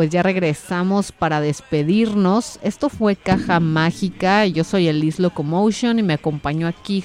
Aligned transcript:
pues 0.00 0.08
ya 0.08 0.22
regresamos 0.22 1.12
para 1.12 1.42
despedirnos. 1.42 2.58
Esto 2.62 2.88
fue 2.88 3.16
Caja 3.16 3.60
Mágica. 3.60 4.46
Yo 4.46 4.64
soy 4.64 4.88
Elis 4.88 5.18
Locomotion 5.18 5.98
y 5.98 6.02
me 6.02 6.14
acompañó 6.14 6.68
aquí 6.68 7.04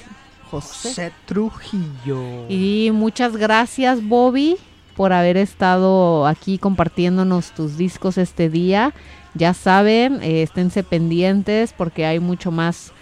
José. 0.50 0.88
José 0.88 1.12
Trujillo. 1.26 2.48
Y 2.48 2.90
muchas 2.94 3.36
gracias, 3.36 4.02
Bobby, 4.02 4.56
por 4.96 5.12
haber 5.12 5.36
estado 5.36 6.26
aquí 6.26 6.56
compartiéndonos 6.56 7.50
tus 7.50 7.76
discos 7.76 8.16
este 8.16 8.48
día. 8.48 8.94
Ya 9.34 9.52
saben, 9.52 10.22
eh, 10.22 10.40
esténse 10.40 10.82
pendientes 10.82 11.74
porque 11.76 12.06
hay 12.06 12.18
mucho 12.18 12.50
más 12.50 12.94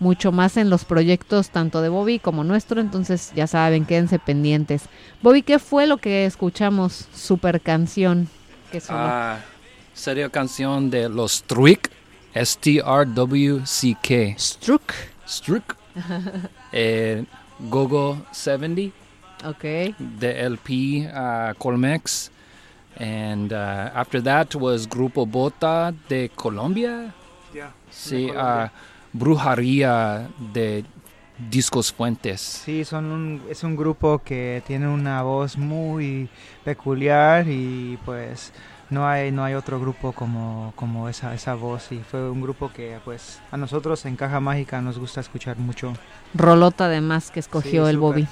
mucho 0.00 0.32
más 0.32 0.56
en 0.56 0.70
los 0.70 0.86
proyectos 0.86 1.50
tanto 1.50 1.82
de 1.82 1.90
Bobby 1.90 2.18
como 2.18 2.42
nuestro, 2.42 2.80
entonces 2.80 3.32
ya 3.36 3.46
saben, 3.46 3.84
quédense 3.84 4.18
pendientes. 4.18 4.84
Bobby, 5.20 5.42
¿qué 5.42 5.58
fue 5.58 5.86
lo 5.86 5.98
que 5.98 6.24
escuchamos? 6.24 7.06
Super 7.14 7.60
canción. 7.60 8.28
Que 8.72 8.80
sonó? 8.80 8.98
Ah, 9.00 9.38
sería 9.94 10.28
canción 10.30 10.90
de 10.90 11.08
los 11.08 11.32
Struik, 11.32 11.90
S-T-R-W-C-K. 12.34 14.34
Struck. 14.38 14.92
Struik. 15.26 15.76
eh, 16.72 17.24
Gogo 17.70 18.24
70, 18.32 18.92
Ok. 19.44 19.94
the 20.18 20.40
LP 20.46 21.06
uh, 21.06 21.52
Colmex. 21.58 22.30
And 22.98 23.52
uh, 23.52 23.90
after 23.94 24.20
that 24.22 24.54
was 24.54 24.86
Grupo 24.86 25.26
Bota 25.26 25.94
de 26.08 26.30
Colombia. 26.34 27.12
Ya, 27.54 27.72
Sí, 27.90 28.28
Colombia. 28.28 28.64
uh, 28.64 28.68
Brujería 29.16 30.28
de 30.52 30.84
Discos 31.38 31.92
Fuentes. 31.92 32.40
Sí, 32.40 32.84
son 32.84 33.06
un, 33.06 33.42
es 33.48 33.64
un 33.64 33.76
grupo 33.76 34.20
que 34.24 34.62
tiene 34.66 34.88
una 34.88 35.22
voz 35.22 35.56
muy 35.56 36.28
peculiar 36.64 37.48
y 37.48 37.98
pues 38.04 38.52
no 38.90 39.08
hay 39.08 39.32
no 39.32 39.42
hay 39.42 39.54
otro 39.54 39.80
grupo 39.80 40.12
como, 40.12 40.74
como 40.76 41.08
esa, 41.08 41.34
esa 41.34 41.54
voz 41.54 41.90
y 41.92 41.98
fue 41.98 42.30
un 42.30 42.42
grupo 42.42 42.70
que 42.72 42.98
pues 43.04 43.40
a 43.50 43.56
nosotros 43.56 44.04
en 44.04 44.16
Caja 44.16 44.38
Mágica 44.38 44.82
nos 44.82 44.98
gusta 44.98 45.20
escuchar 45.20 45.56
mucho. 45.56 45.94
Rolota 46.34 46.84
además 46.84 47.30
que 47.30 47.40
escogió 47.40 47.84
Sí, 47.84 47.90
el. 47.90 47.98
Bobby. 47.98 48.28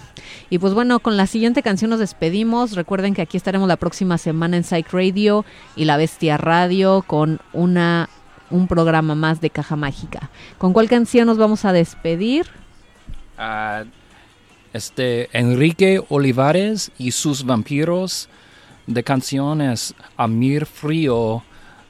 Y 0.51 0.59
pues 0.59 0.75
bueno, 0.75 1.01
con 1.01 1.17
la 1.17 1.27
siguiente 1.27 1.63
canción 1.63 1.91
nos 1.91 2.01
despedimos. 2.01 2.73
Recuerden 2.77 3.15
que 3.15 3.23
aquí 3.23 3.37
estaremos 3.39 3.69
la 3.69 3.77
próxima 3.77 4.19
semana 4.19 4.59
en 4.59 4.65
Psych 4.65 4.93
Radio 4.93 5.45
y 5.77 5.87
La 5.87 5.97
Bestia 5.97 6.37
Radio 6.37 7.03
con 7.07 7.41
una 7.53 8.09
un 8.51 8.67
programa 8.67 9.15
más 9.15 9.41
de 9.41 9.51
Caja 9.51 9.77
Mágica. 9.77 10.29
¿Con 10.59 10.73
cuál 10.73 10.89
canción 10.89 11.27
nos 11.27 11.39
vamos 11.39 11.65
a 11.65 11.73
despedir? 11.73 12.47
Este 14.73 15.29
Enrique 15.33 16.01
Olivares 16.09 16.93
y 16.99 17.11
sus 17.11 17.45
vampiros 17.45 18.29
de 18.87 19.03
canciones 19.03 19.95
Amir 20.17 20.67
Frío 20.67 21.43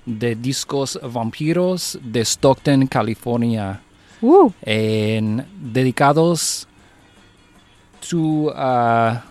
de 0.07 0.35
discos 0.35 0.99
Vampiros 1.03 1.99
de 2.03 2.21
Stockton, 2.21 2.87
California. 2.87 3.81
Uh, 4.23 4.51
En, 4.63 5.47
dedicados 5.73 6.67
to 8.09 8.53
a 8.55 9.25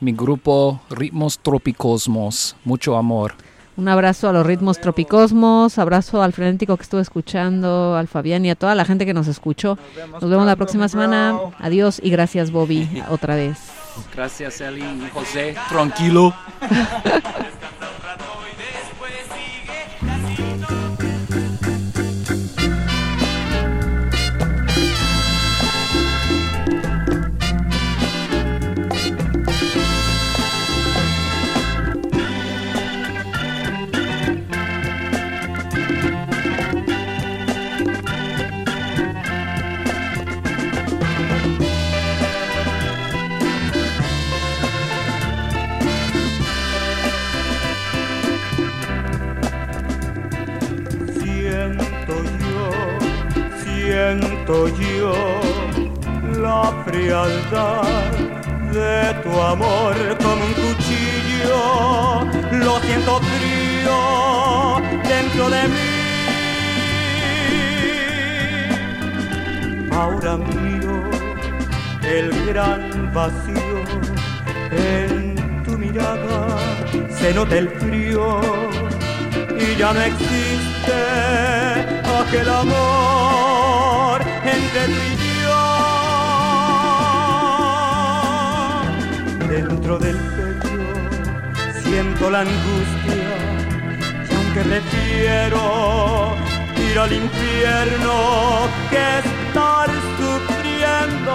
mi 0.00 0.12
grupo 0.12 0.80
Ritmos 0.90 1.38
Tropicosmos. 1.38 2.56
Mucho 2.64 2.96
amor. 2.96 3.34
Un 3.82 3.88
abrazo 3.88 4.28
a 4.28 4.32
los 4.32 4.46
ritmos 4.46 4.80
tropicosmos, 4.80 5.76
abrazo 5.76 6.22
al 6.22 6.32
frenético 6.32 6.76
que 6.76 6.84
estuve 6.84 7.00
escuchando, 7.02 7.96
al 7.96 8.06
Fabián 8.06 8.44
y 8.46 8.50
a 8.50 8.54
toda 8.54 8.76
la 8.76 8.84
gente 8.84 9.04
que 9.04 9.12
nos 9.12 9.26
escuchó. 9.26 9.76
Nos 10.20 10.30
vemos 10.30 10.46
la 10.46 10.54
próxima 10.54 10.88
semana. 10.88 11.36
Adiós 11.58 12.00
y 12.00 12.10
gracias 12.10 12.52
Bobby 12.52 13.02
otra 13.08 13.34
vez. 13.34 13.58
Gracias 14.14 14.60
Eli 14.60 14.82
y 14.82 15.10
José. 15.12 15.56
Tranquilo. 15.68 16.32
siento 54.44 54.68
yo 54.68 55.12
la 56.40 56.72
frialdad 56.84 57.82
de 58.72 59.14
tu 59.22 59.40
amor 59.40 59.94
como 60.18 60.44
un 60.44 60.52
cuchillo. 60.54 62.24
Lo 62.52 62.80
siento 62.80 63.20
frío 63.20 64.80
dentro 65.04 65.50
de 65.50 65.68
mí. 65.68 65.92
Ahora 69.92 70.36
miro 70.36 71.02
el 72.02 72.46
gran 72.46 73.12
vacío 73.14 73.78
en 74.72 75.62
tu 75.64 75.72
mirada. 75.78 76.58
Se 77.10 77.32
nota 77.34 77.58
el 77.58 77.68
frío 77.68 78.40
y 79.58 79.76
ya 79.76 79.92
no 79.92 80.00
existe 80.00 80.92
aquel 82.20 82.48
amor 82.48 84.21
entre 84.62 84.86
tú 84.86 84.92
y 84.92 85.16
yo. 85.42 85.62
Dentro 89.48 89.98
del 89.98 90.16
pecho 90.16 90.78
siento 91.82 92.30
la 92.30 92.40
angustia 92.40 93.14
y 94.28 94.34
aunque 94.34 94.60
prefiero 94.62 95.62
ir 96.90 96.98
al 96.98 97.12
infierno 97.12 98.68
que 98.90 99.18
estar 99.18 99.88
sufriendo 100.18 101.34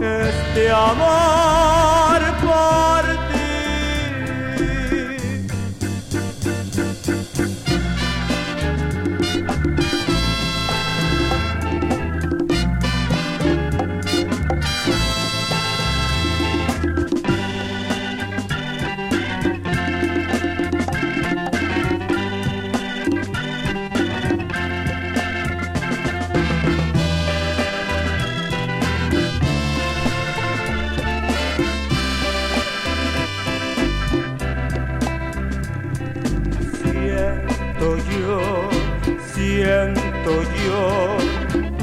este 0.00 0.70
amor 0.70 2.20
por 2.42 3.21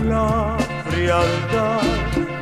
la 0.03 0.57
frialdad 0.89 1.81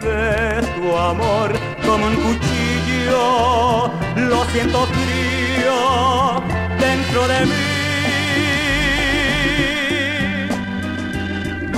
de 0.01 0.61
tu 0.75 0.97
amor 0.97 1.49
como 1.85 2.05
un 2.07 2.15
cuchillo. 2.15 3.91
Lo 4.15 4.45
siento 4.45 4.85
frío 4.87 5.77
dentro 6.79 7.27
de 7.27 7.45
mí. 7.45 7.77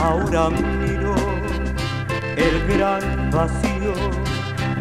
Ahora 0.01 0.50
miro 0.50 1.16
el 2.38 2.56
gran 2.68 3.32
vacío 3.32 3.94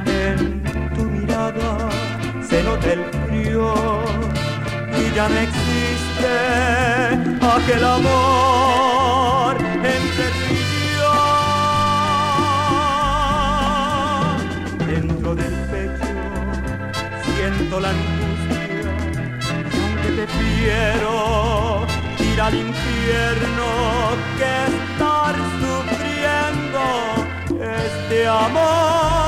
en 0.06 0.62
tu 0.94 1.02
mirada. 1.02 1.70
Se 2.48 2.62
nota 2.62 2.92
el 2.92 3.04
frío 3.26 3.74
y 5.00 5.14
ya 5.14 5.28
no 5.28 5.38
existe 5.38 6.34
aquel 7.42 7.84
amor 7.84 9.67
entre 9.84 10.26
tú 10.30 10.54
y. 10.54 10.68
Dentro 14.86 15.34
del 15.34 15.54
pecho 15.70 16.12
siento 17.24 17.80
la 17.80 17.90
angustia 17.90 18.64
y 19.72 19.76
aunque 19.78 20.10
te 20.18 20.26
quiero 20.38 21.86
ir 22.18 22.40
al 22.40 22.54
infierno 22.54 23.66
que 24.38 24.52
estar 24.74 25.34
sufriendo 25.60 26.82
este 27.60 28.26
amor 28.26 29.27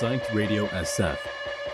Psyched 0.00 0.34
Radio 0.34 0.66
SF, 0.66 1.18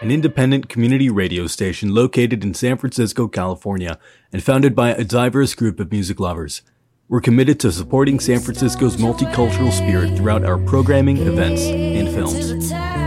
an 0.02 0.11
independent 0.11 0.68
community 0.68 1.09
radio 1.09 1.46
station 1.46 1.94
located 1.94 2.44
in 2.44 2.52
San 2.52 2.76
Francisco, 2.76 3.28
California, 3.28 3.98
and 4.30 4.42
founded 4.42 4.76
by 4.76 4.90
a 4.90 5.04
diverse 5.04 5.54
group 5.54 5.80
of 5.80 5.90
music 5.90 6.20
lovers. 6.20 6.61
We're 7.09 7.22
committed 7.22 7.59
to 7.61 7.72
supporting 7.72 8.20
San 8.20 8.40
Francisco's 8.40 8.98
multicultural 8.98 9.72
spirit 9.72 10.18
throughout 10.18 10.44
our 10.44 10.59
programming, 10.59 11.16
events, 11.16 11.62
and 11.62 12.09
films. 12.11 12.99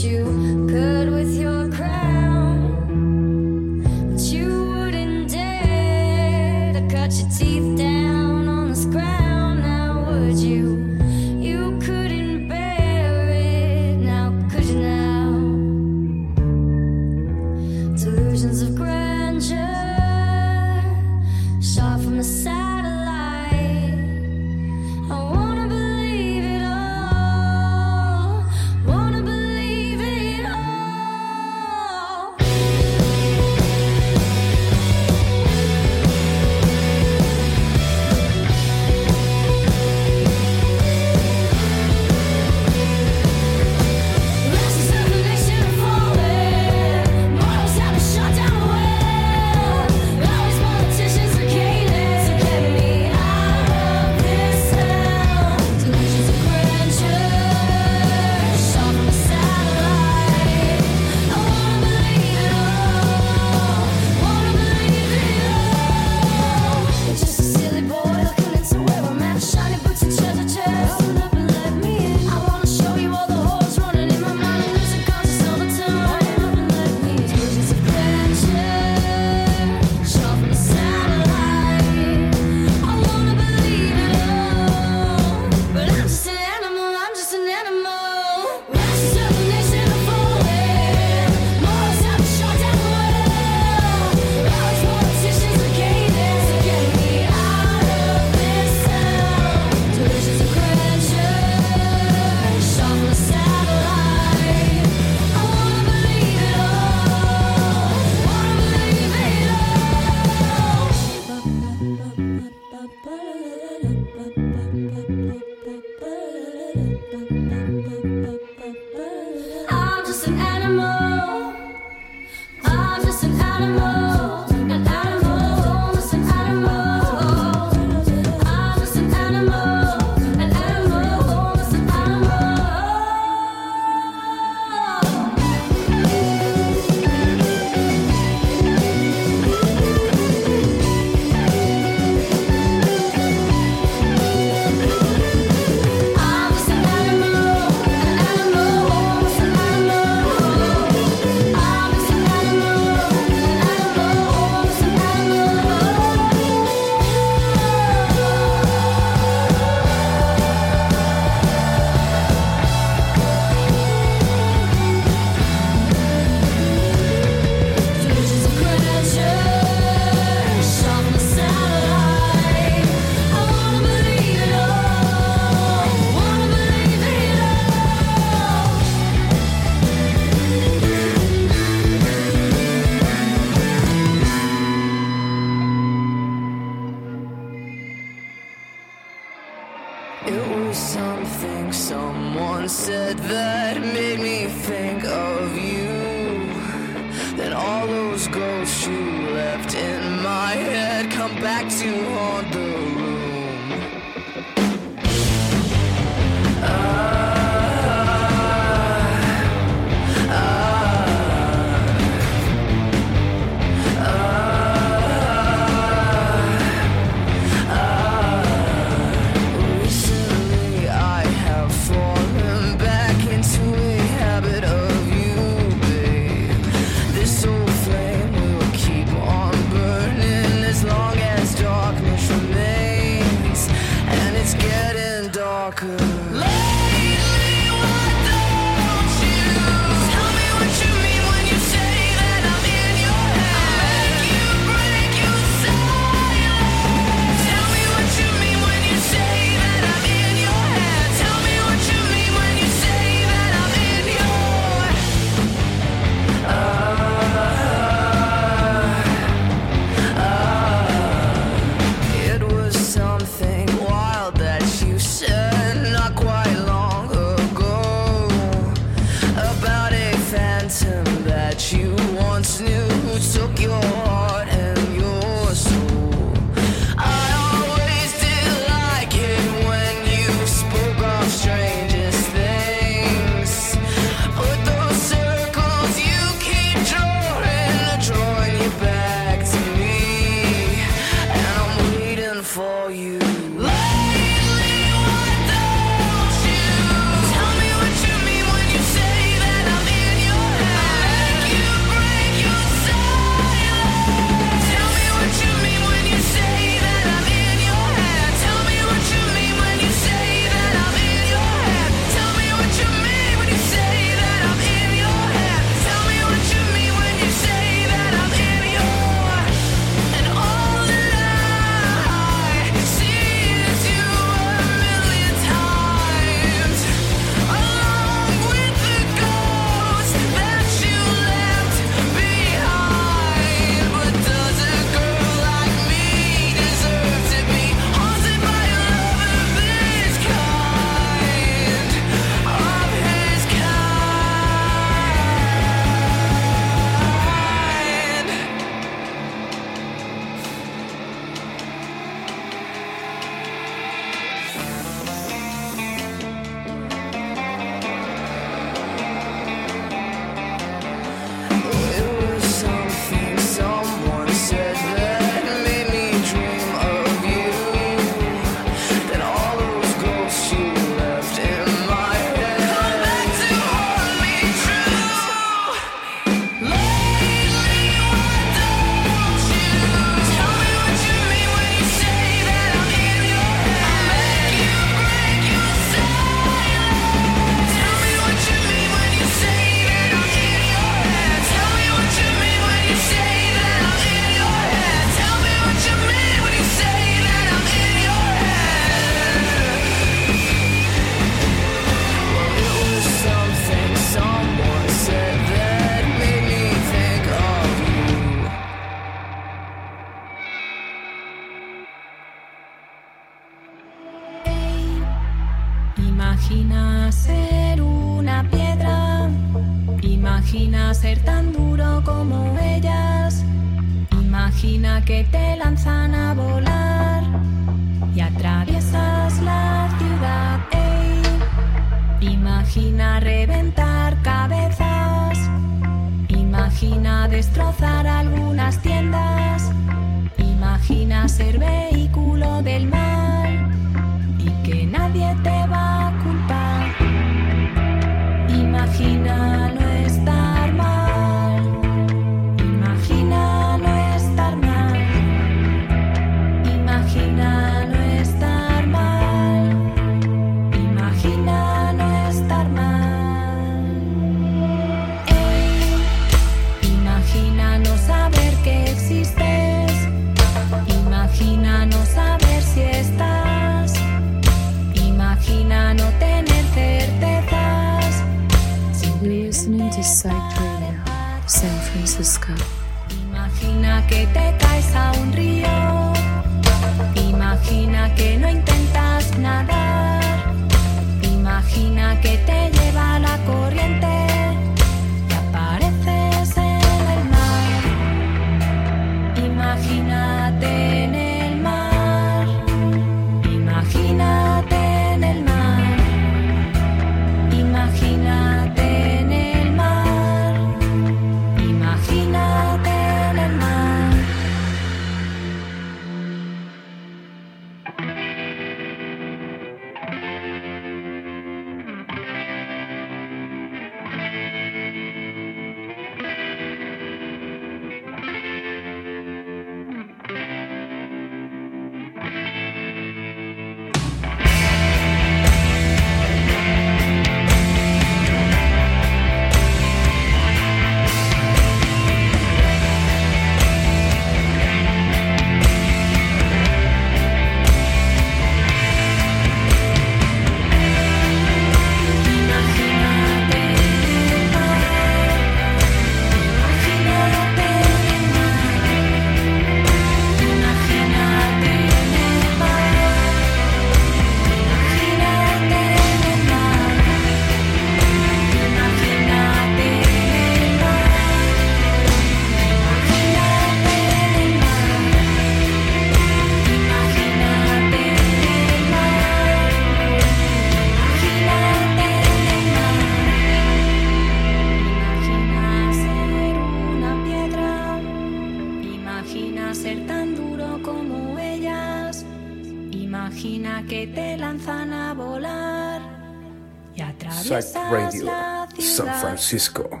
Francisco. 599.44 600.00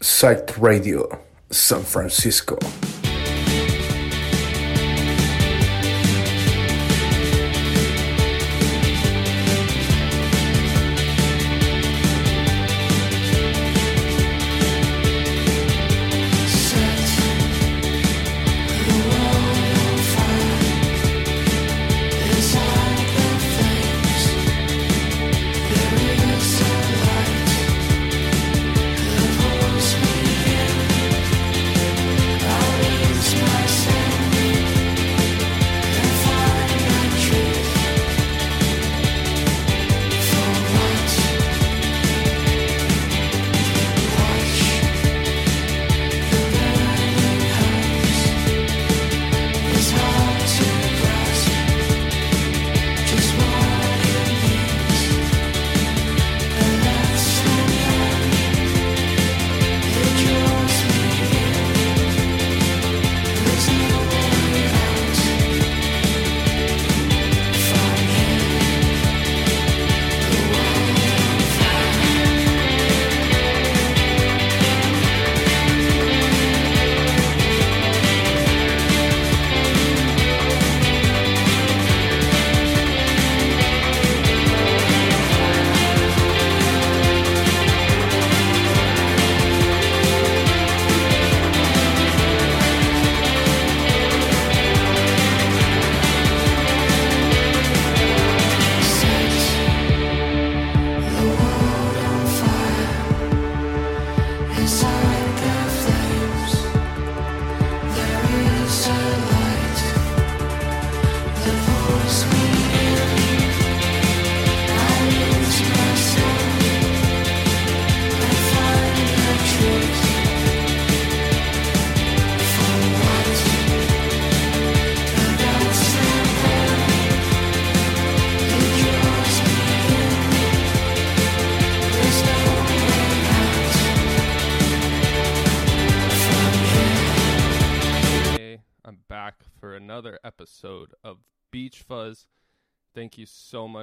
Psych 0.00 0.56
Radio, 0.58 1.08
San 1.50 1.82
Francisco. 1.82 2.56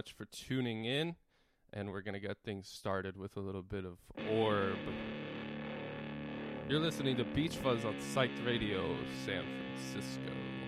Much 0.01 0.13
for 0.13 0.25
tuning 0.25 0.83
in, 0.85 1.15
and 1.73 1.91
we're 1.91 2.01
going 2.01 2.15
to 2.15 2.19
get 2.19 2.35
things 2.43 2.67
started 2.67 3.15
with 3.15 3.37
a 3.37 3.39
little 3.39 3.61
bit 3.61 3.85
of 3.85 3.99
Orb. 4.31 4.79
You're 6.67 6.79
listening 6.79 7.17
to 7.17 7.23
Beach 7.23 7.57
Fuzz 7.57 7.85
on 7.85 7.93
Psyched 8.15 8.43
Radio, 8.43 8.95
San 9.27 9.45
Francisco. 9.45 10.60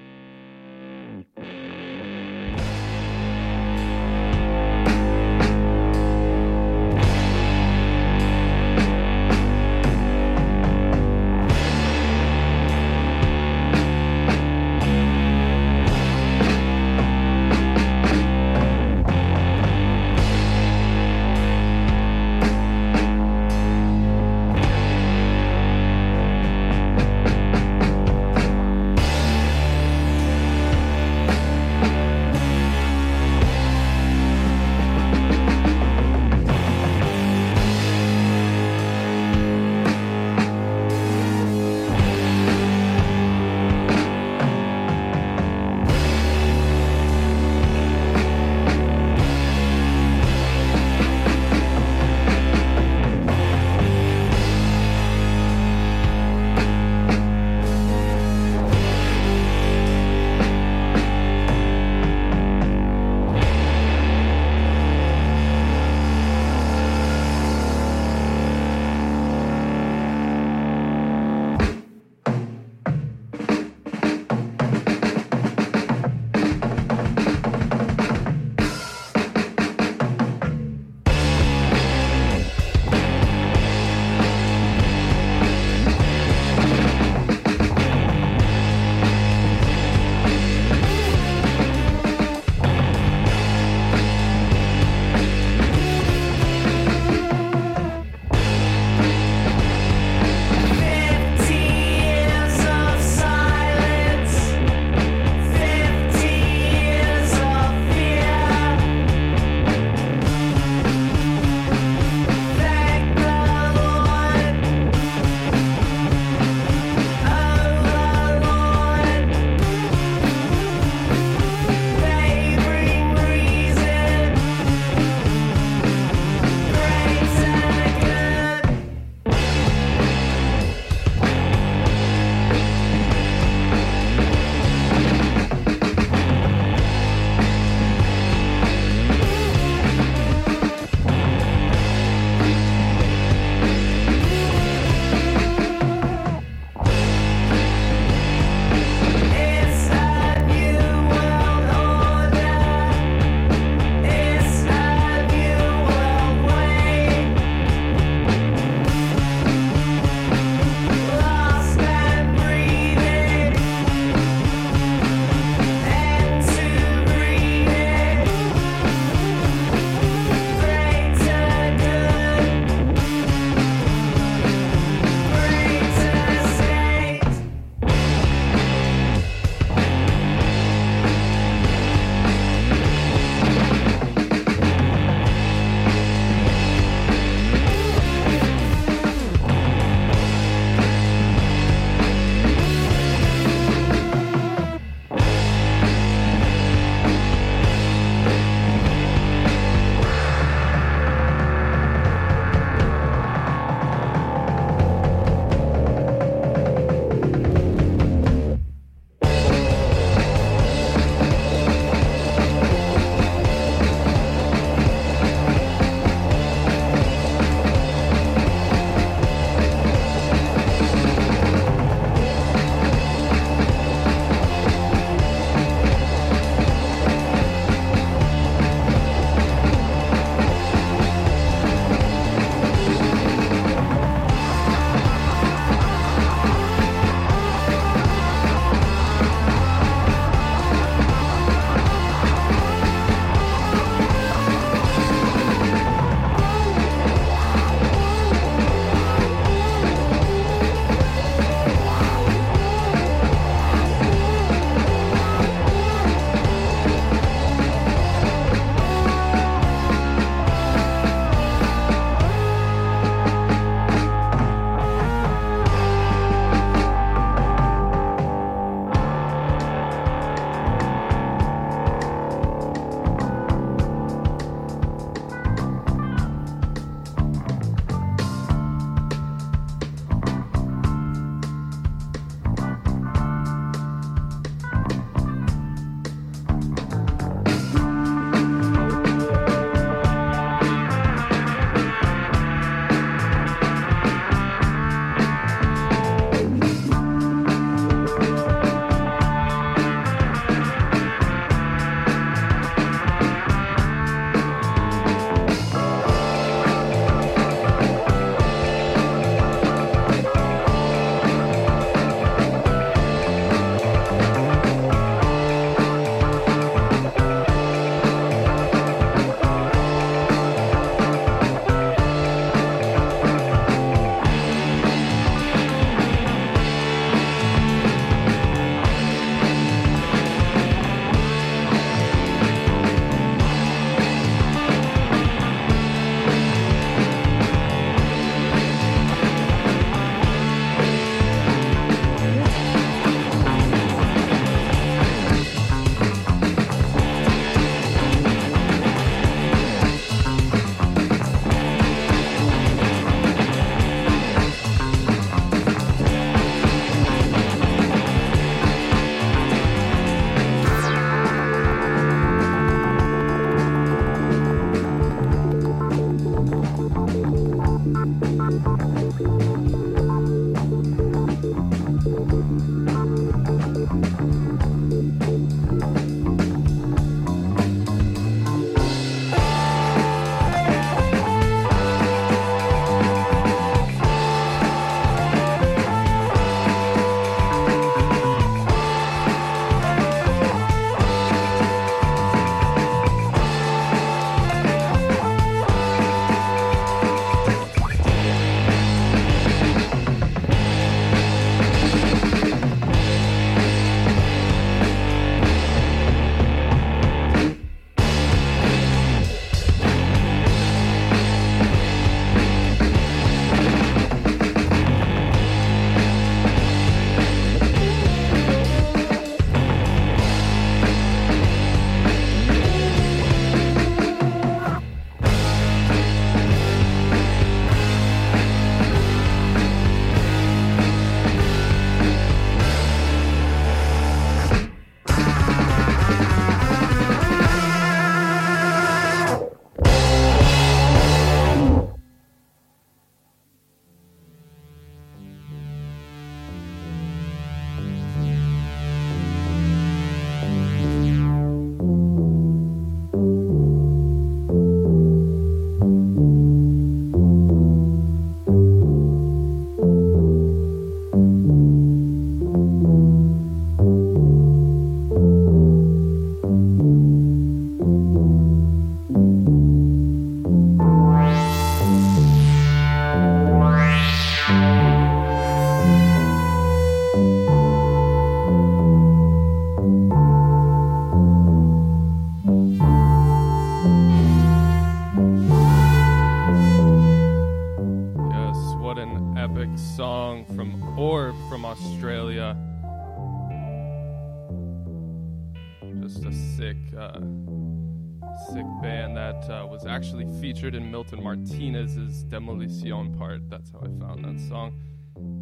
Featured 500.63 500.81
in 500.81 500.89
Milton 500.89 501.21
Martinez's 501.21 502.23
Demolition 502.23 503.13
part. 503.17 503.49
That's 503.49 503.69
how 503.73 503.79
I 503.79 503.89
found 503.99 504.23
that 504.23 504.39
song. 504.47 504.81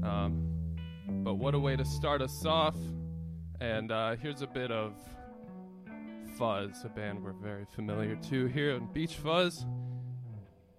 Um, 0.01 0.49
but 1.23 1.35
what 1.35 1.53
a 1.53 1.59
way 1.59 1.75
to 1.75 1.85
start 1.85 2.23
us 2.23 2.43
off. 2.43 2.75
And 3.59 3.91
uh, 3.91 4.15
here's 4.15 4.41
a 4.41 4.47
bit 4.47 4.71
of 4.71 4.95
Fuzz, 6.39 6.83
a 6.85 6.89
band 6.89 7.23
we're 7.23 7.33
very 7.33 7.65
familiar 7.75 8.15
to 8.15 8.47
here 8.47 8.71
in 8.71 8.87
Beach 8.93 9.17
Fuzz. 9.17 9.67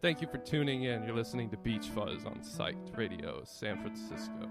Thank 0.01 0.21
you 0.21 0.27
for 0.27 0.39
tuning 0.39 0.85
in. 0.85 1.05
You're 1.05 1.15
listening 1.15 1.49
to 1.51 1.57
Beach 1.59 1.87
Fuzz 1.95 2.25
on 2.27 2.41
Psyched 2.41 2.97
Radio, 2.97 3.45
San 3.45 3.81
Francisco. 3.81 4.49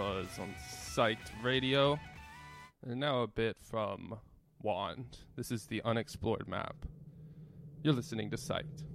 On 0.00 0.54
Psyched 0.58 1.30
Radio. 1.42 1.98
And 2.86 2.98
now 2.98 3.20
a 3.20 3.26
bit 3.26 3.58
from 3.60 4.18
Wand. 4.62 5.18
This 5.36 5.50
is 5.50 5.66
the 5.66 5.82
unexplored 5.84 6.48
map. 6.48 6.86
You're 7.82 7.92
listening 7.92 8.30
to 8.30 8.38
Psyched. 8.38 8.89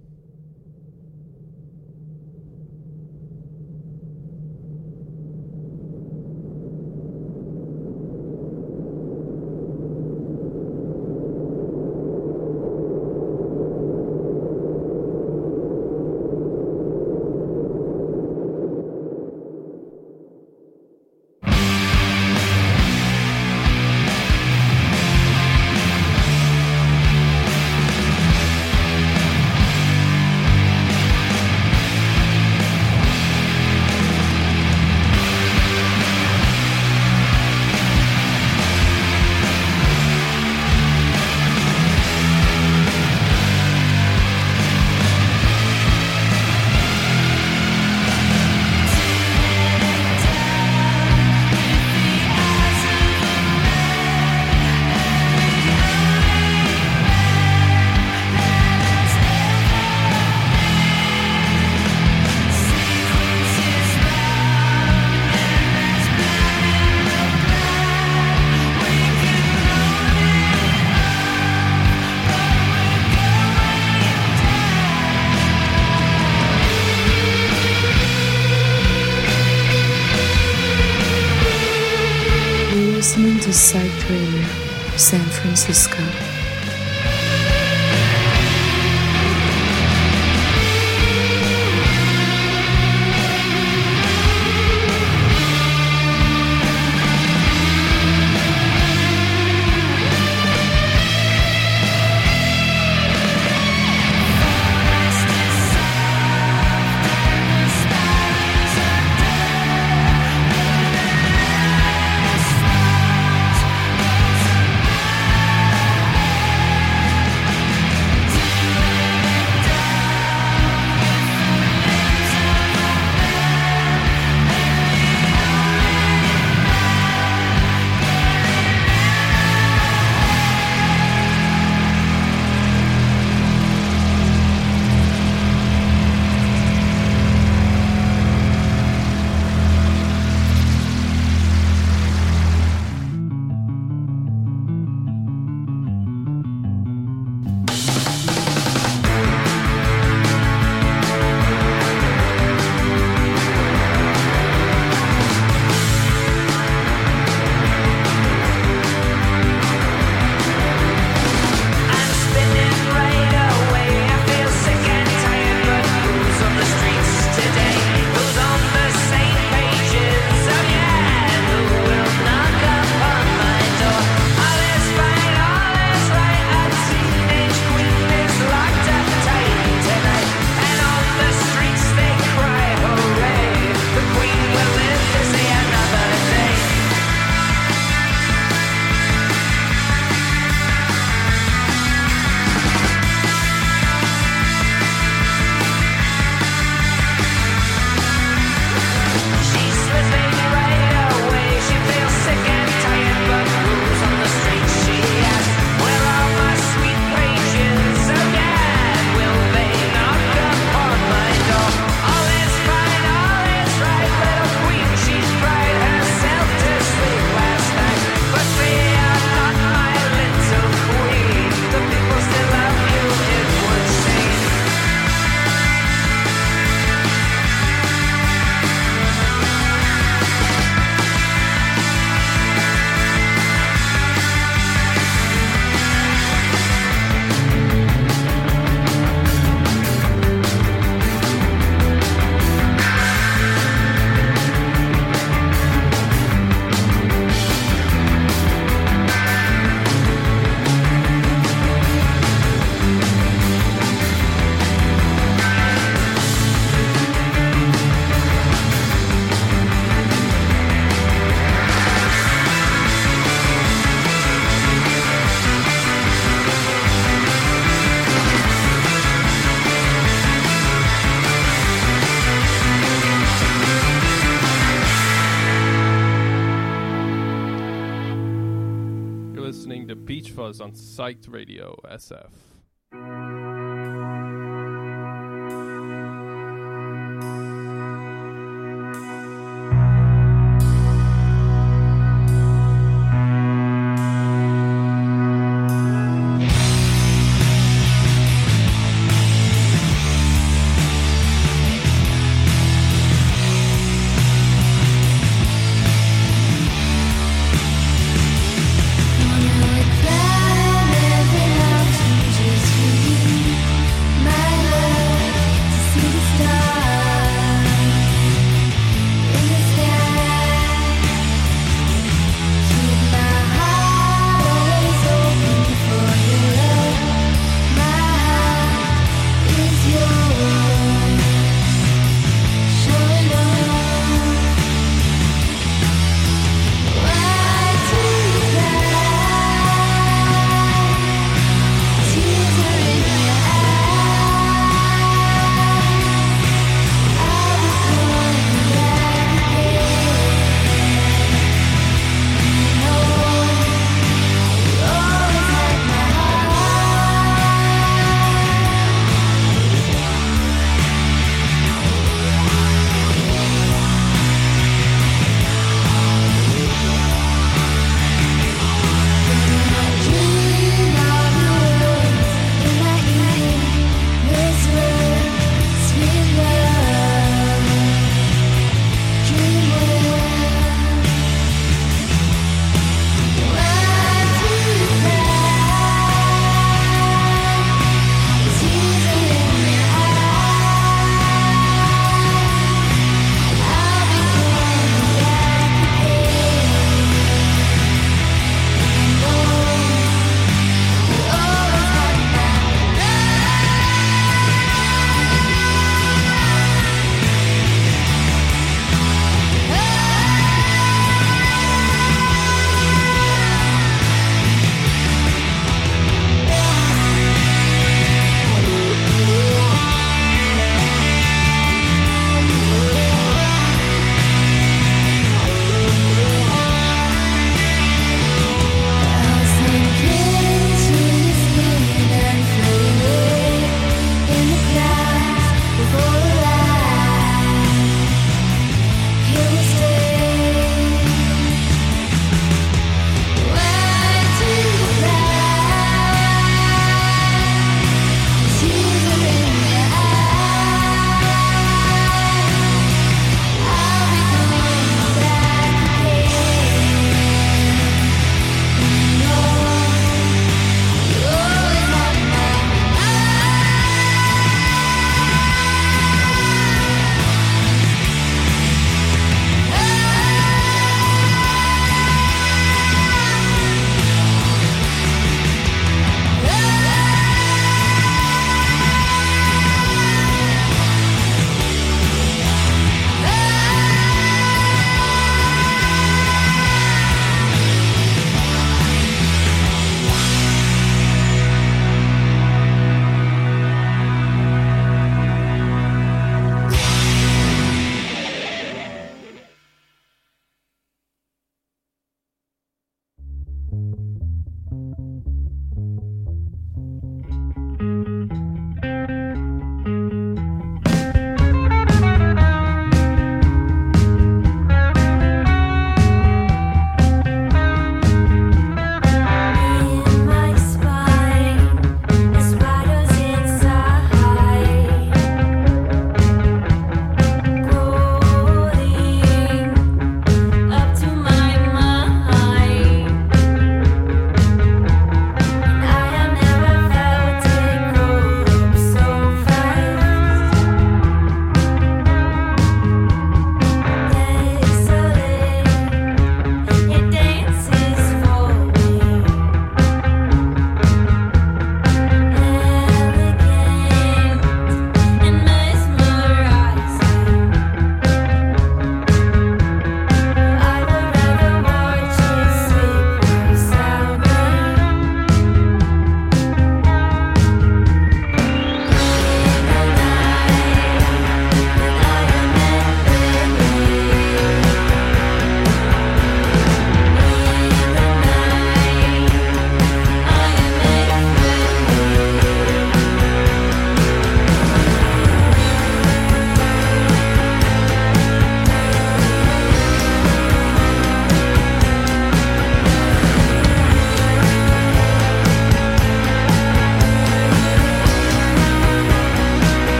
Psyched 281.06 281.32
Radio 281.32 281.78
SF. 281.84 282.55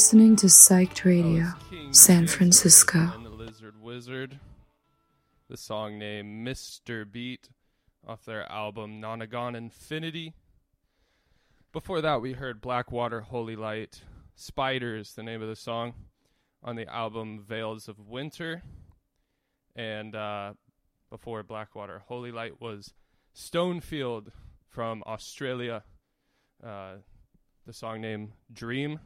Listening 0.00 0.34
to 0.34 0.46
Psyched 0.46 1.04
Radio, 1.04 1.52
San 1.90 2.26
Francisco. 2.26 3.12
And 3.14 3.26
the 3.26 3.28
Lizard 3.28 3.74
Wizard. 3.82 4.40
The 5.50 5.58
song 5.58 5.98
named 5.98 6.48
Mr. 6.48 7.04
Beat 7.04 7.50
off 8.08 8.24
their 8.24 8.50
album 8.50 8.98
Nonagon 8.98 9.54
Infinity. 9.54 10.32
Before 11.70 12.00
that, 12.00 12.22
we 12.22 12.32
heard 12.32 12.62
Blackwater 12.62 13.20
Holy 13.20 13.56
Light. 13.56 14.00
Spiders, 14.34 15.12
the 15.12 15.22
name 15.22 15.42
of 15.42 15.48
the 15.50 15.54
song, 15.54 15.92
on 16.64 16.76
the 16.76 16.90
album 16.90 17.38
Veils 17.46 17.86
of 17.86 17.98
Winter. 18.08 18.62
And 19.76 20.16
uh, 20.16 20.54
before 21.10 21.42
Blackwater 21.42 22.04
Holy 22.08 22.32
Light 22.32 22.58
was 22.58 22.94
Stonefield 23.36 24.28
from 24.66 25.02
Australia. 25.06 25.82
Uh, 26.64 26.92
the 27.66 27.74
song 27.74 28.00
named 28.00 28.32
Dream. 28.50 28.98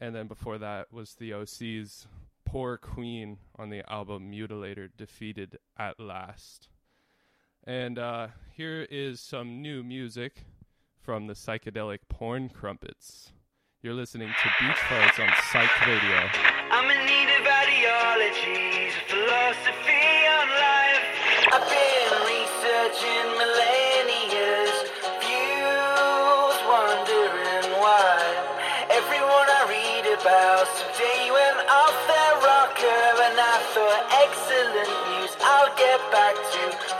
And 0.00 0.14
then 0.14 0.28
before 0.28 0.58
that 0.58 0.92
was 0.92 1.14
the 1.14 1.32
OC's 1.32 2.06
Poor 2.44 2.76
Queen 2.78 3.38
on 3.58 3.68
the 3.68 3.82
album 3.90 4.30
Mutilator 4.30 4.88
Defeated 4.96 5.58
at 5.76 6.00
Last. 6.00 6.68
And 7.64 7.98
uh, 7.98 8.28
here 8.54 8.86
is 8.90 9.20
some 9.20 9.60
new 9.60 9.82
music 9.82 10.44
from 11.02 11.26
the 11.26 11.34
psychedelic 11.34 11.98
porn 12.08 12.48
crumpets. 12.48 13.32
You're 13.82 13.94
listening 13.94 14.28
to 14.28 14.48
Beach 14.60 14.76
Fuzz 14.88 15.18
on 15.18 15.28
Psych 15.52 15.86
Radio. 15.86 16.28
I'm 16.70 16.90
in 16.90 17.06
need 17.06 17.28
of 17.38 17.46
ideologies, 17.46 18.94
philosophy 19.08 20.04
on 20.32 20.48
life. 20.48 21.06
I've 21.52 21.68
been 21.68 22.10
researching 22.26 23.67
get 36.40 36.97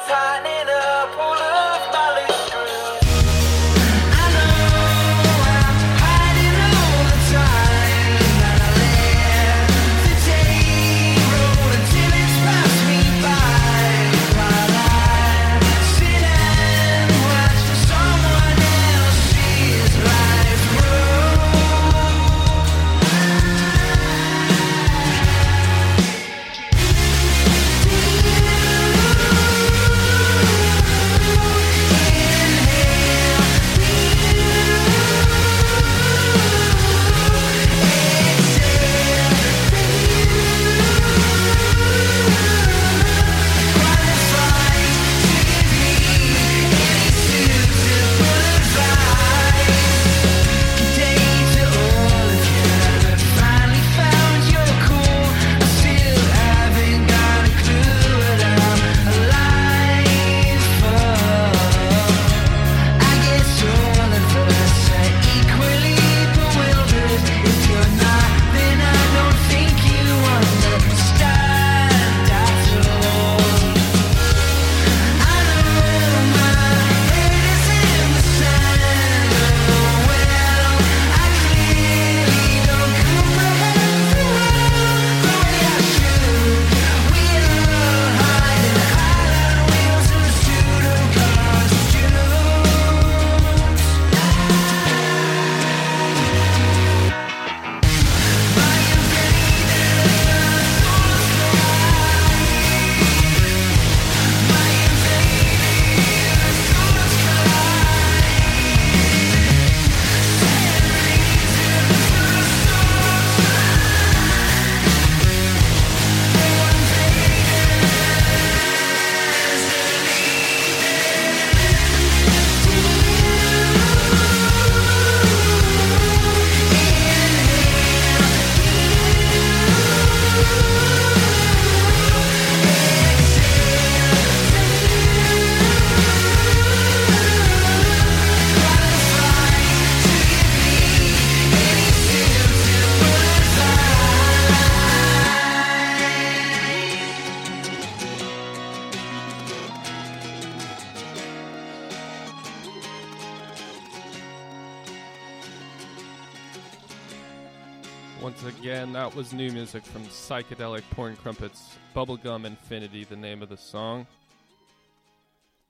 that 159.09 159.17
was 159.17 159.33
new 159.33 159.51
music 159.53 159.83
from 159.87 160.05
Psychedelic 160.05 160.83
Porn 160.91 161.17
Crumpets, 161.17 161.79
Bubblegum 161.97 162.45
Infinity, 162.45 163.05
the 163.05 163.17
name 163.17 163.43
of 163.43 163.49
the 163.49 163.57
song. 163.57 164.07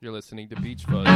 You're 0.01 0.11
listening 0.11 0.49
to 0.49 0.57
Beach 0.57 0.83
Fuzz. 0.83 1.07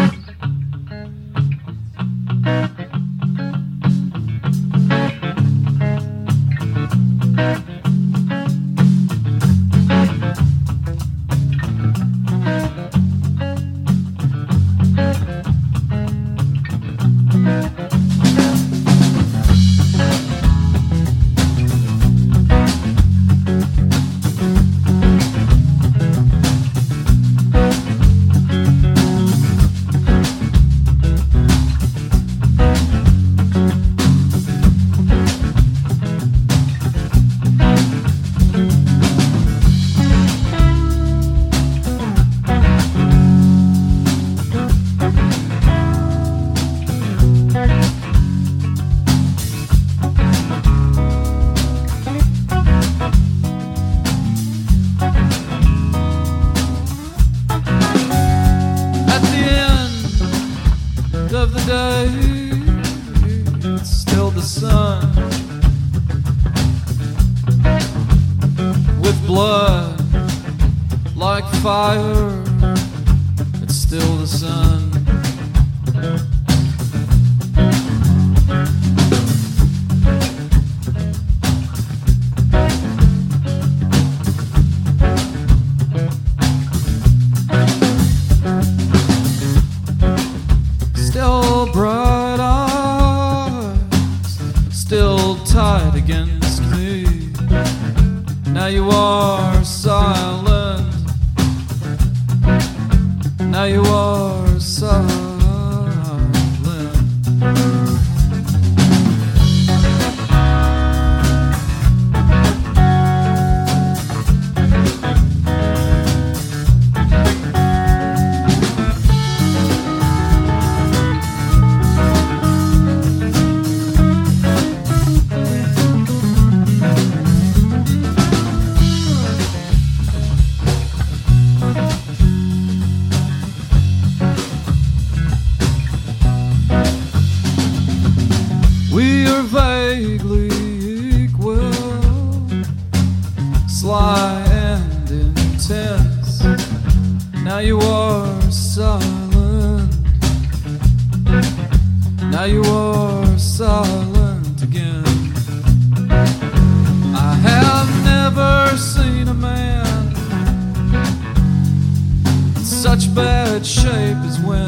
Such 162.83 163.15
bad 163.15 163.65
shape 163.65 164.17
as 164.27 164.37
when 164.41 164.67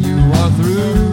you 0.00 0.16
are 0.40 0.50
through 0.52 1.07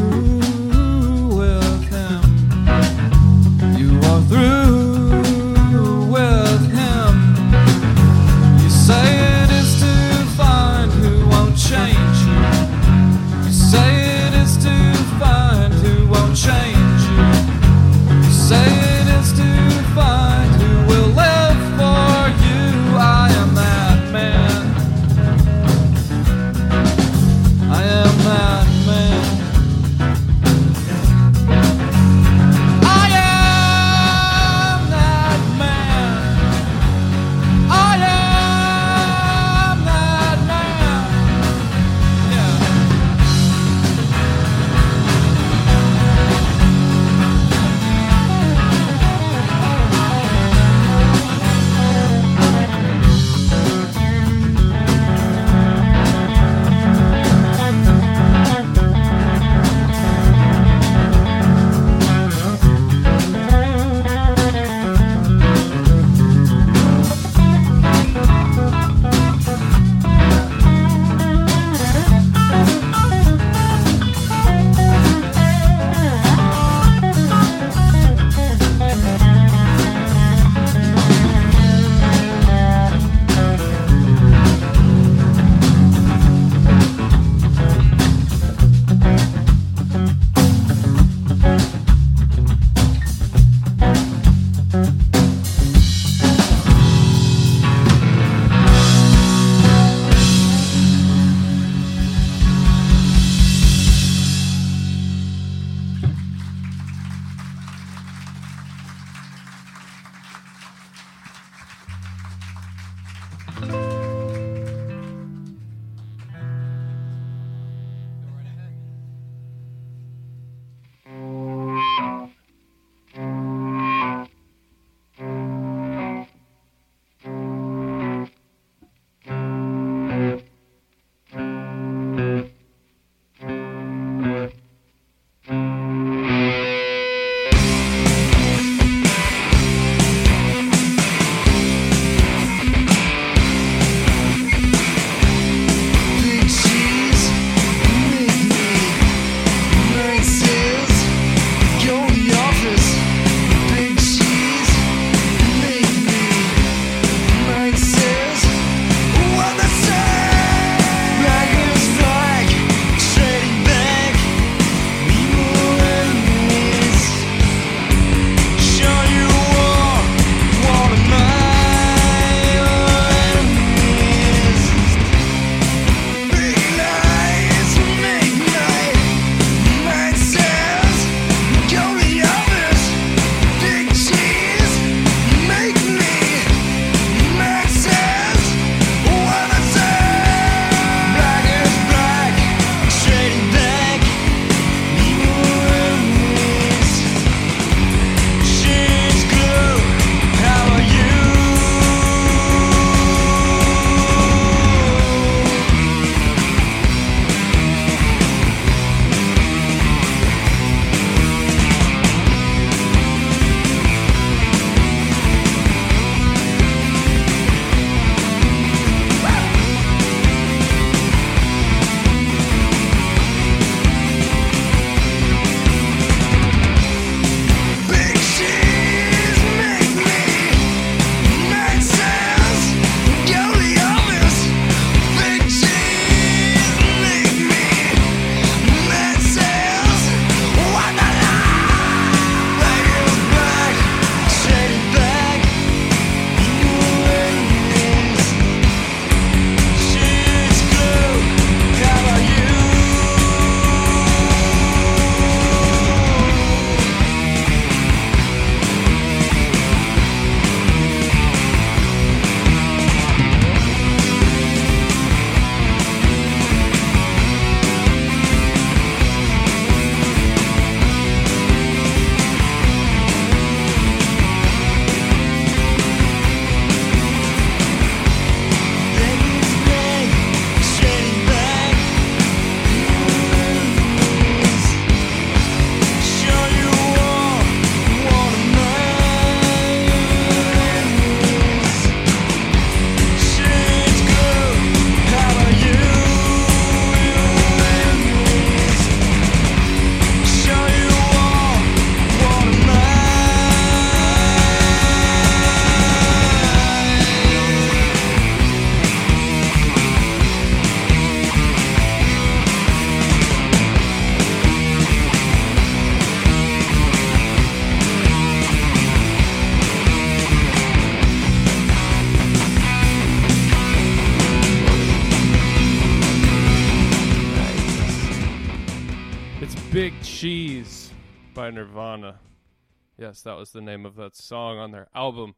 Yes, 333.15 333.21
that 333.21 333.37
was 333.37 333.51
the 333.51 333.61
name 333.61 333.85
of 333.85 333.95
that 333.95 334.13
song 334.13 334.57
on 334.57 334.71
their 334.71 334.89
album 334.93 335.35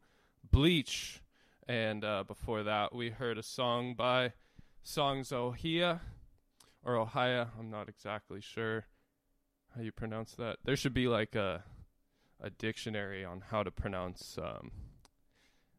Bleach. 0.51 1.21
And 1.67 2.03
uh, 2.03 2.23
before 2.23 2.63
that, 2.63 2.95
we 2.95 3.11
heard 3.11 3.37
a 3.37 3.43
song 3.43 3.93
by 3.93 4.33
Songs 4.81 5.31
Ohia 5.31 6.01
or 6.83 6.95
Ohia. 6.95 7.49
I'm 7.59 7.69
not 7.69 7.87
exactly 7.87 8.41
sure 8.41 8.87
how 9.75 9.83
you 9.83 9.91
pronounce 9.91 10.33
that. 10.37 10.57
There 10.65 10.75
should 10.75 10.95
be 10.95 11.07
like 11.07 11.35
a 11.35 11.65
a 12.41 12.49
dictionary 12.49 13.23
on 13.23 13.43
how 13.51 13.61
to 13.61 13.69
pronounce 13.69 14.39
um, 14.41 14.71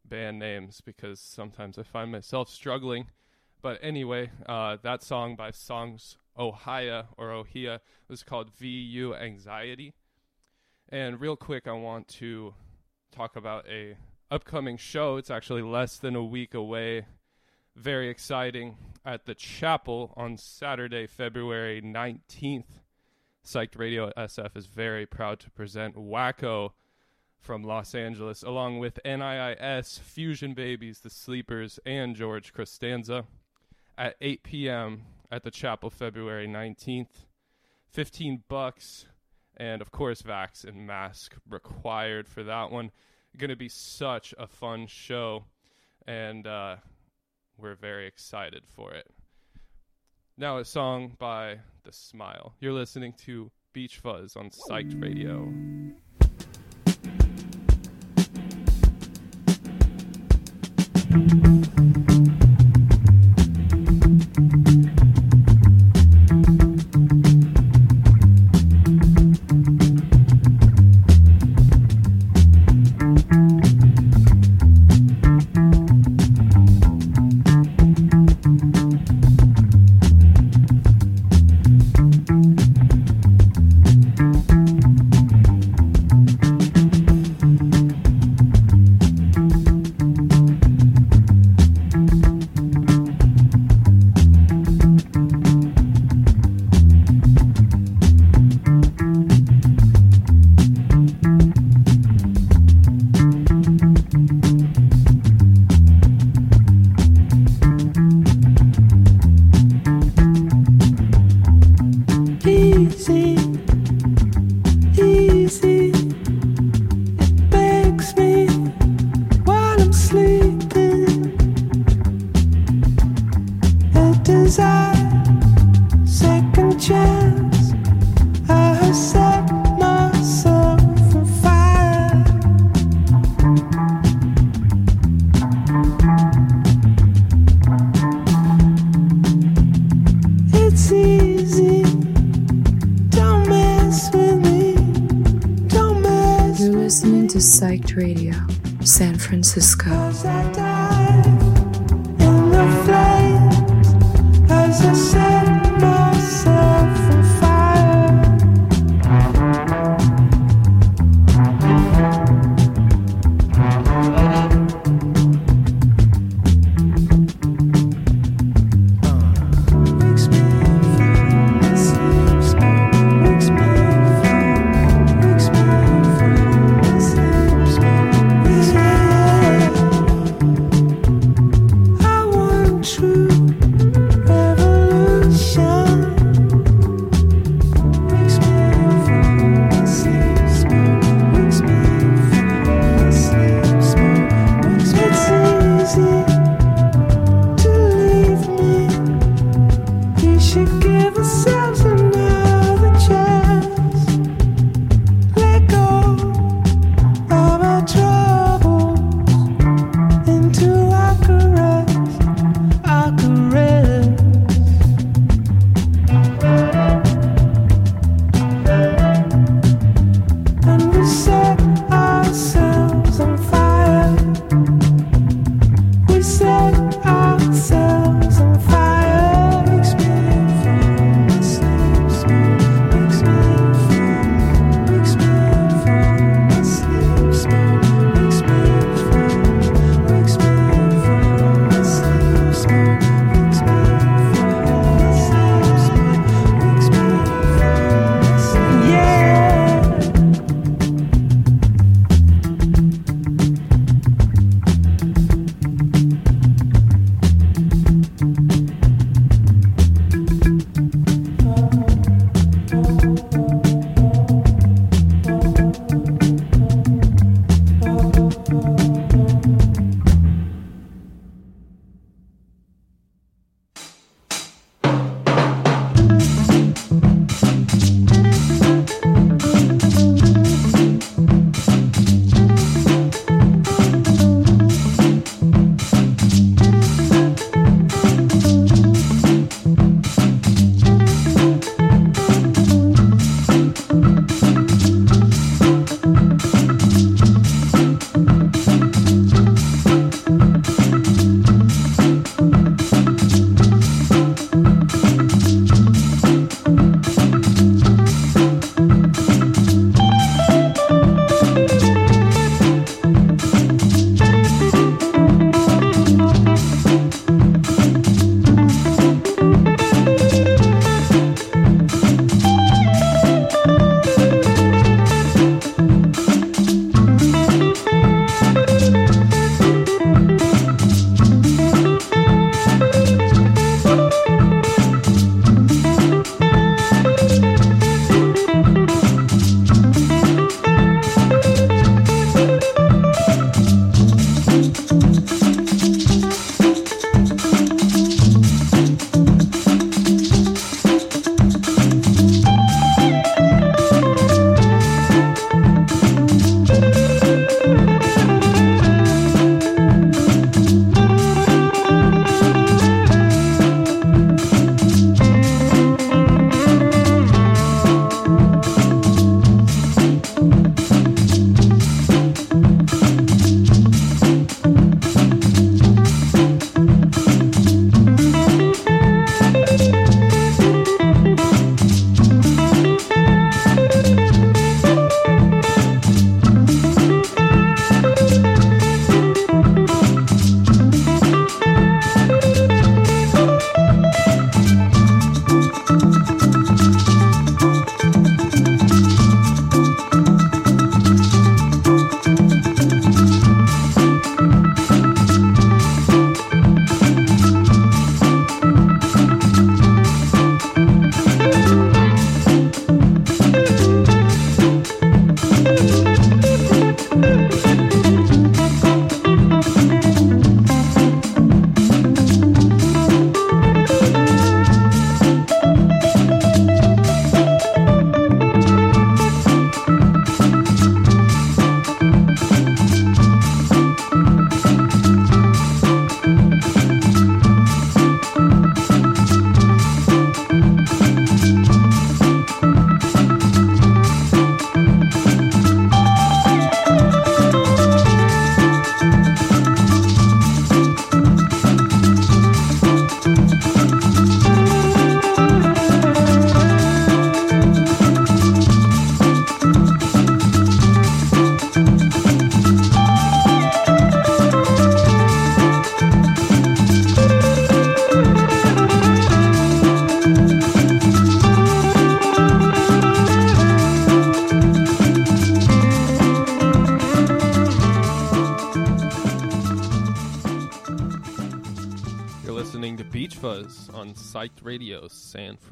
band 0.05 0.39
names 0.39 0.81
because 0.81 1.19
sometimes 1.19 1.81
I 1.81 1.83
find 1.83 2.13
myself 2.13 2.49
struggling. 2.49 3.09
But 3.61 3.81
anyway, 3.83 4.31
uh, 4.47 4.77
that 4.85 5.03
song 5.03 5.35
by 5.35 5.51
Songs 5.51 6.17
Ohia 6.39 7.09
or 7.17 7.33
Ohia 7.33 7.81
was 8.07 8.23
called 8.23 8.53
VU 8.53 9.17
Anxiety. 9.17 9.95
And 10.91 11.21
real 11.21 11.37
quick, 11.37 11.69
I 11.69 11.73
want 11.73 12.09
to 12.09 12.55
talk 13.13 13.37
about 13.37 13.67
a 13.69 13.99
upcoming 14.31 14.79
show. 14.79 15.17
It's 15.17 15.31
actually 15.31 15.61
less 15.61 15.99
than 15.99 16.17
a 16.17 16.25
week 16.25 16.55
away. 16.55 17.05
Very 17.77 18.09
exciting 18.09 18.79
at 19.05 19.27
the 19.27 19.35
Chapel 19.35 20.15
on 20.17 20.39
Saturday, 20.39 21.07
February 21.07 21.83
19th. 21.83 22.81
Psyched 23.45 23.79
Radio 23.79 24.11
SF 24.17 24.57
is 24.57 24.67
very 24.67 25.05
proud 25.05 25.41
to 25.41 25.51
present 25.51 25.95
Wacko 25.95 26.73
from 27.39 27.63
Los 27.63 27.95
Angeles, 27.95 28.43
along 28.43 28.79
with 28.79 28.99
NIIS, 29.05 30.01
Fusion 30.01 30.55
Babies, 30.55 31.01
The 31.01 31.11
Sleepers, 31.11 31.79
and 31.85 32.17
George 32.17 32.55
Costanza 32.55 33.27
at 33.99 34.17
8 34.23 34.43
p.m. 34.43 35.03
at 35.31 35.45
the 35.45 35.51
Chapel, 35.51 35.91
February 35.91 36.49
19th. 36.49 37.27
15 37.91 38.45
bucks, 38.49 39.07
and 39.59 39.83
of 39.83 39.91
course, 39.91 40.23
Vax 40.23 40.65
and 40.65 40.87
mask 40.87 41.35
required 41.49 42.29
for 42.29 42.45
that 42.45 42.71
one. 42.71 42.91
Going 43.37 43.51
to 43.51 43.57
be 43.57 43.69
such 43.69 44.33
a 44.39 44.47
fun 44.47 44.87
show, 44.87 45.45
and 46.07 46.47
uh, 46.47 46.77
we're 47.57 47.75
very 47.75 48.07
excited 48.07 48.63
for 48.67 48.93
it. 48.93 49.07
Now, 50.37 50.59
a 50.59 50.65
song 50.65 51.17
by 51.19 51.59
The 51.83 51.93
Smile. 51.93 52.55
You're 52.61 52.73
listening 52.73 53.13
to 53.25 53.51
Beach 53.73 53.99
Fuzz 53.99 54.37
on 54.37 54.51
Psyched 54.51 55.01
Radio. 55.03 55.53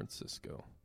Francisco. 0.07 0.76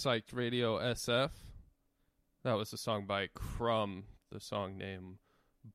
Psyched 0.00 0.32
Radio 0.32 0.78
SF. 0.78 1.28
That 2.42 2.54
was 2.54 2.72
a 2.72 2.78
song 2.78 3.04
by 3.04 3.28
Crumb, 3.34 4.04
the 4.32 4.40
song 4.40 4.78
name 4.78 5.18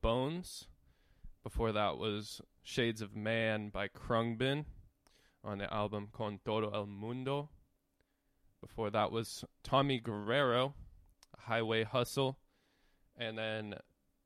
Bones. 0.01 0.65
Before 1.43 1.71
that 1.71 1.99
was 1.99 2.41
Shades 2.63 3.03
of 3.03 3.15
Man 3.15 3.69
by 3.69 3.87
Khruangbin 3.87 4.65
on 5.43 5.59
the 5.59 5.71
album 5.71 6.07
Con 6.11 6.39
Todo 6.43 6.71
El 6.73 6.87
Mundo. 6.87 7.49
Before 8.61 8.89
that 8.89 9.11
was 9.11 9.45
Tommy 9.63 9.99
Guerrero, 9.99 10.73
Highway 11.41 11.83
Hustle. 11.83 12.39
And 13.15 13.37
then 13.37 13.75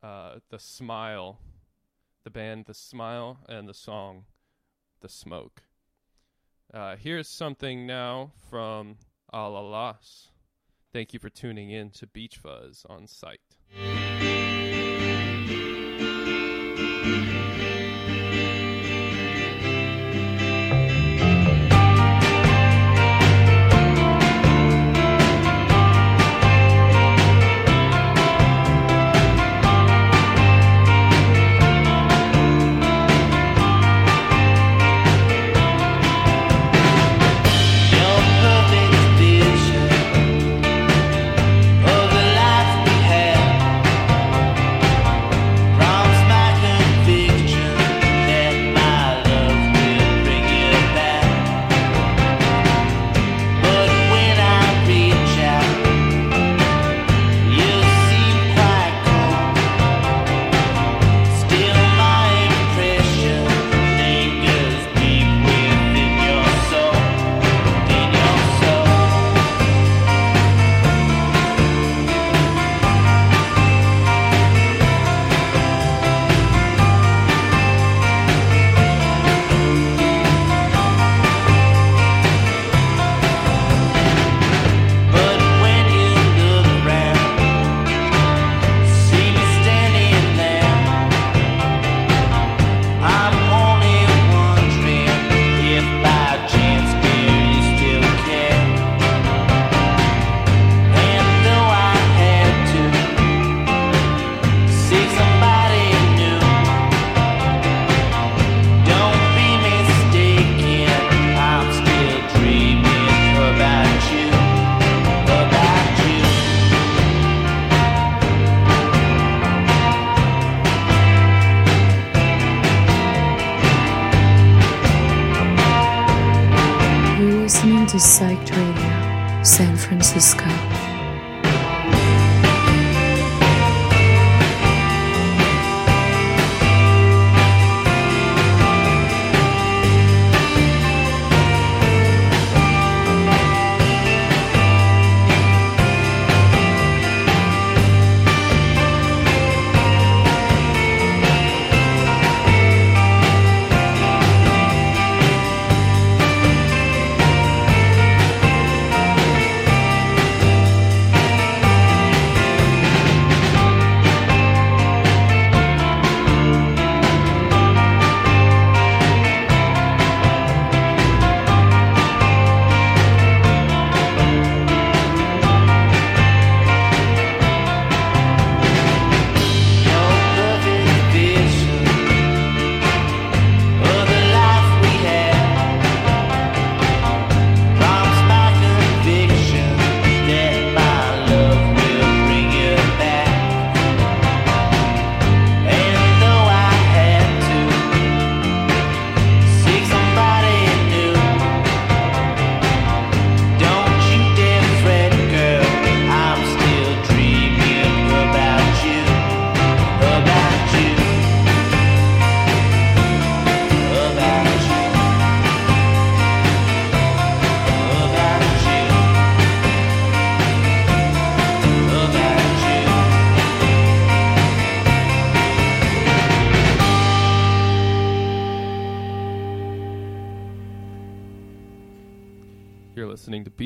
uh, 0.02 0.36
The 0.50 0.60
Smile, 0.60 1.42
the 2.24 2.30
band 2.30 2.68
The 2.68 2.74
Smile, 2.74 3.40
and 3.50 3.68
the 3.68 3.74
song 3.74 4.24
The 5.02 5.10
Smoke. 5.10 5.64
Uh, 6.74 6.96
here's 6.96 7.28
something 7.28 7.86
now 7.86 8.32
from 8.50 8.96
Alalas. 9.34 10.28
Thank 10.92 11.14
you 11.14 11.20
for 11.20 11.30
tuning 11.30 11.70
in 11.70 11.92
to 11.92 12.08
Beach 12.08 12.38
Fuzz 12.38 12.86
on 12.90 13.08
site. 13.08 13.40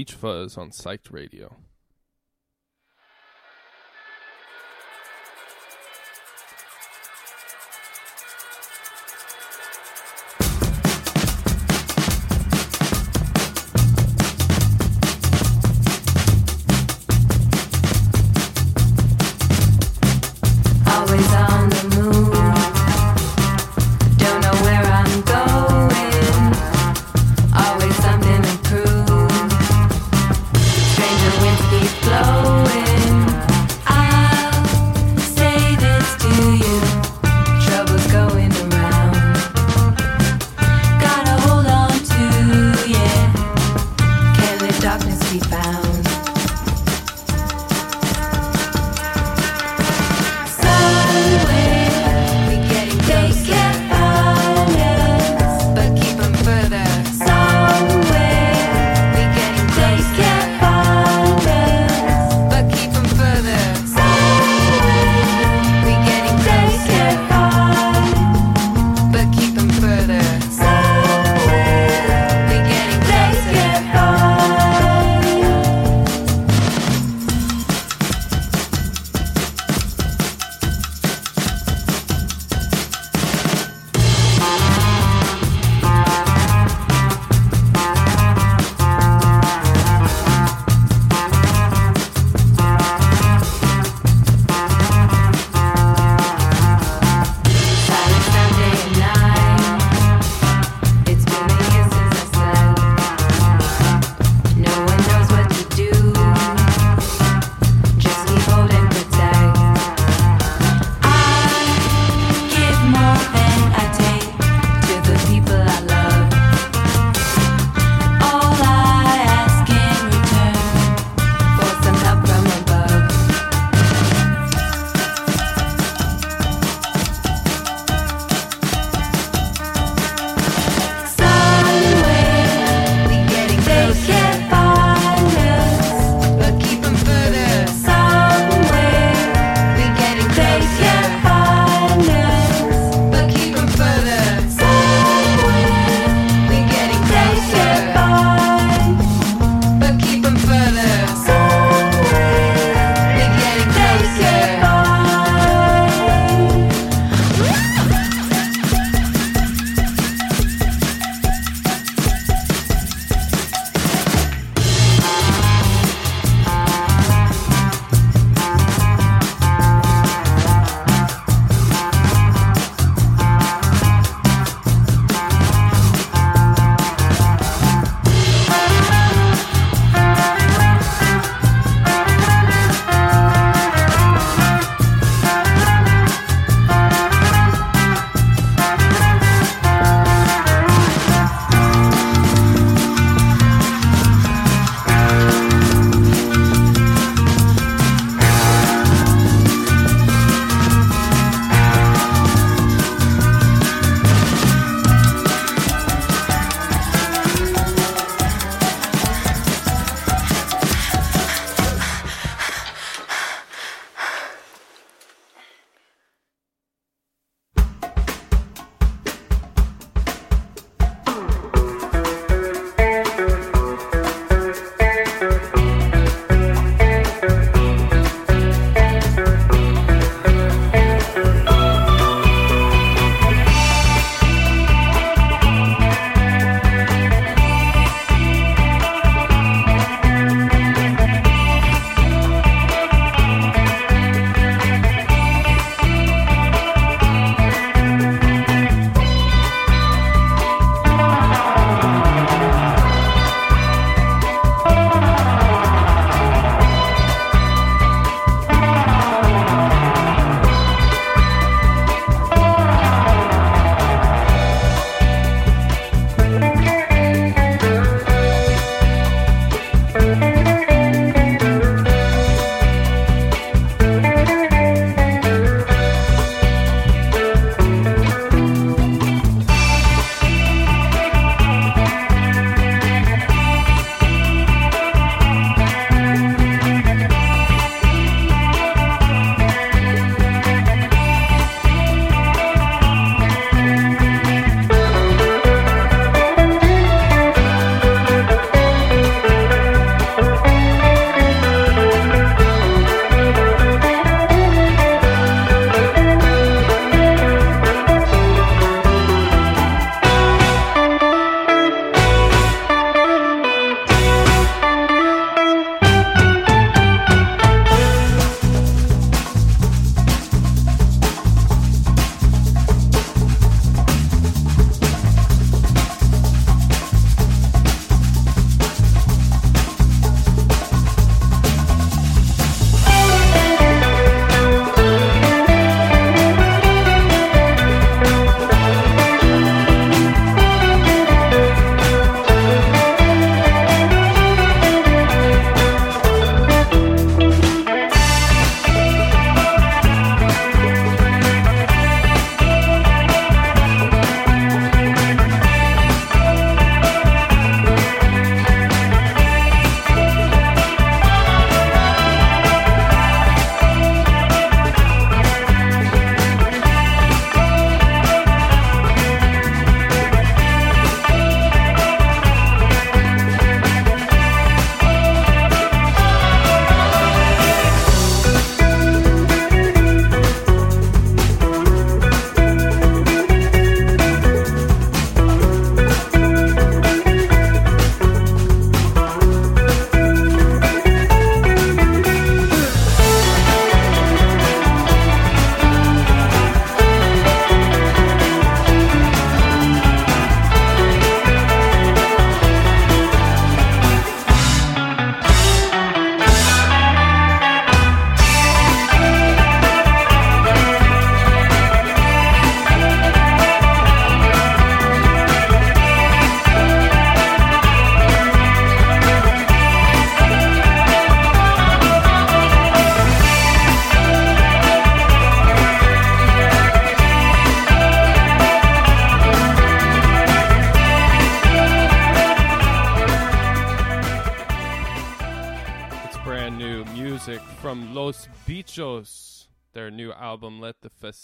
Beach 0.03 0.15
Fuzz 0.15 0.57
on 0.57 0.69
Psyched 0.71 1.13
Radio. 1.13 1.55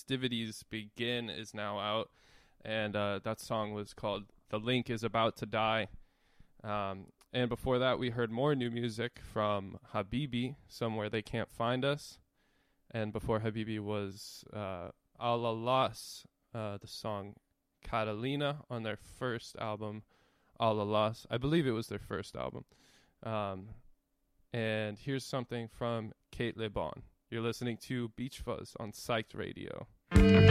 Festivities 0.09 0.63
Begin, 0.71 1.29
is 1.29 1.53
now 1.53 1.77
out. 1.77 2.09
And 2.65 2.95
uh, 2.95 3.19
that 3.23 3.39
song 3.39 3.73
was 3.73 3.93
called 3.93 4.23
The 4.49 4.57
Link 4.57 4.89
is 4.89 5.03
About 5.03 5.37
to 5.37 5.45
Die. 5.45 5.87
Um, 6.63 7.11
and 7.31 7.47
before 7.47 7.77
that, 7.77 7.99
we 7.99 8.09
heard 8.09 8.31
more 8.31 8.55
new 8.55 8.71
music 8.71 9.19
from 9.21 9.77
Habibi, 9.93 10.55
Somewhere 10.67 11.11
They 11.11 11.21
Can't 11.21 11.51
Find 11.51 11.85
Us. 11.85 12.17
And 12.89 13.13
before 13.13 13.41
Habibi 13.41 13.79
was 13.79 14.43
uh, 14.51 14.89
Alalas, 15.21 16.25
uh, 16.55 16.79
the 16.81 16.87
song 16.87 17.35
Catalina 17.83 18.61
on 18.67 18.81
their 18.81 18.97
first 18.97 19.57
album, 19.57 20.01
Alalas. 20.59 21.27
I 21.29 21.37
believe 21.37 21.67
it 21.67 21.71
was 21.71 21.85
their 21.85 21.99
first 21.99 22.35
album. 22.35 22.65
Um, 23.21 23.67
and 24.51 24.97
here's 24.97 25.23
something 25.23 25.67
from 25.67 26.13
Cate 26.31 26.57
Le 26.57 26.67
Bon. 26.67 27.03
You're 27.29 27.43
listening 27.43 27.77
to 27.83 28.09
Beach 28.15 28.39
Fuzz 28.39 28.75
on 28.79 28.91
Psyched 28.91 29.35
Radio. 29.37 29.85
She 30.15 30.49